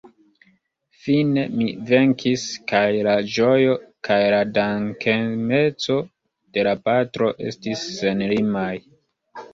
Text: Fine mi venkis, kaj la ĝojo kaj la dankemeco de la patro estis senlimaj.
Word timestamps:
Fine 1.01 1.41
mi 1.57 1.67
venkis, 1.89 2.45
kaj 2.71 2.81
la 3.09 3.13
ĝojo 3.35 3.75
kaj 4.09 4.19
la 4.37 4.41
dankemeco 4.57 6.01
de 6.57 6.65
la 6.71 6.77
patro 6.89 7.33
estis 7.53 7.89
senlimaj. 8.03 8.71